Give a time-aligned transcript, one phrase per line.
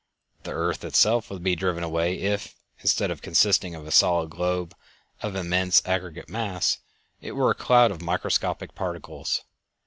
[0.41, 4.73] The earth itself would be driven away if, instead of consisting of a solid globe
[5.21, 6.79] of immense aggregate mass,
[7.21, 9.43] it were a cloud of microscopic particles.